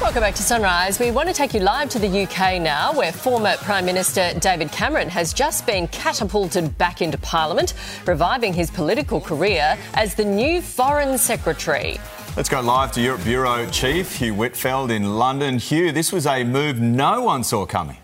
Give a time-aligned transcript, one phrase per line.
[0.00, 0.98] Welcome back to Sunrise.
[0.98, 4.72] We want to take you live to the UK now, where former Prime Minister David
[4.72, 7.74] Cameron has just been catapulted back into Parliament,
[8.06, 11.98] reviving his political career as the new Foreign Secretary.
[12.34, 15.58] Let's go live to Europe Bureau Chief Hugh Whitfeld in London.
[15.58, 17.98] Hugh, this was a move no one saw coming.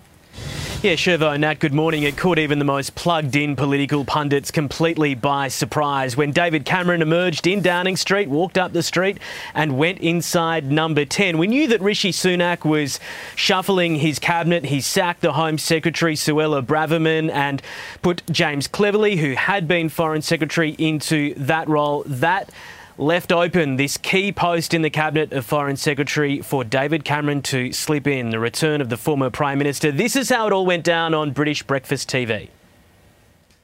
[0.82, 2.02] Yeah, Shirvo, Nat, good morning.
[2.02, 7.00] It caught even the most plugged in political pundits completely by surprise when David Cameron
[7.00, 9.18] emerged in Downing Street, walked up the street,
[9.54, 11.38] and went inside number 10.
[11.38, 13.00] We knew that Rishi Sunak was
[13.34, 14.66] shuffling his cabinet.
[14.66, 17.62] He sacked the Home Secretary, Suella Braverman, and
[18.02, 22.05] put James Cleverly, who had been Foreign Secretary, into that role.
[22.06, 22.50] That
[22.98, 27.72] left open this key post in the Cabinet of Foreign Secretary for David Cameron to
[27.72, 29.92] slip in, the return of the former Prime Minister.
[29.92, 32.48] This is how it all went down on British Breakfast TV.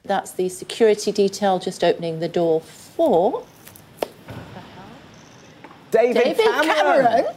[0.04, 3.44] That's the security detail just opening the door for
[5.90, 7.24] David, David Cameron.
[7.24, 7.36] Cameron.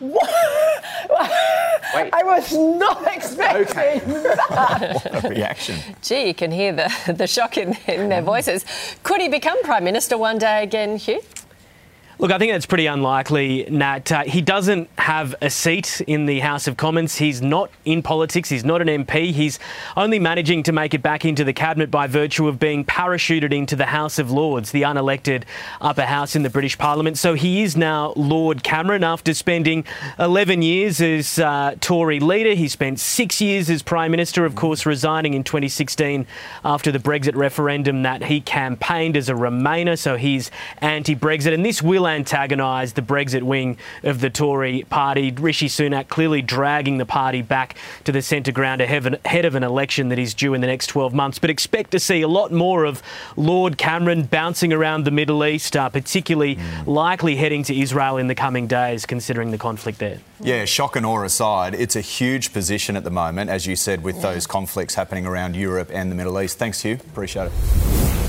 [1.94, 2.12] Wait.
[2.12, 5.02] I was not expecting that!
[5.12, 5.78] What a reaction.
[6.02, 8.64] Gee, you can hear the, the shock in, in their voices.
[9.02, 11.20] Could he become Prime Minister one day again, Hugh?
[12.22, 14.12] Look, I think that's pretty unlikely, Nat.
[14.12, 17.16] Uh, he doesn't have a seat in the House of Commons.
[17.16, 18.48] He's not in politics.
[18.48, 19.32] He's not an MP.
[19.32, 19.58] He's
[19.96, 23.74] only managing to make it back into the cabinet by virtue of being parachuted into
[23.74, 25.42] the House of Lords, the unelected
[25.80, 27.18] upper house in the British Parliament.
[27.18, 29.84] So he is now Lord Cameron after spending
[30.20, 32.54] 11 years as uh, Tory leader.
[32.54, 36.28] He spent six years as Prime Minister, of course, resigning in 2016
[36.64, 39.98] after the Brexit referendum that he campaigned as a Remainer.
[39.98, 41.52] So he's anti Brexit.
[41.52, 45.32] And this will antagonise the Brexit wing of the Tory party.
[45.32, 50.08] Rishi Sunak clearly dragging the party back to the centre ground ahead of an election
[50.10, 51.38] that is due in the next 12 months.
[51.38, 53.02] But expect to see a lot more of
[53.36, 56.86] Lord Cameron bouncing around the Middle East, uh, particularly mm.
[56.86, 60.18] likely heading to Israel in the coming days, considering the conflict there.
[60.40, 64.02] Yeah, shock and awe aside, it's a huge position at the moment, as you said,
[64.02, 64.22] with yeah.
[64.22, 66.58] those conflicts happening around Europe and the Middle East.
[66.58, 66.94] Thanks, Hugh.
[66.94, 68.21] Appreciate it.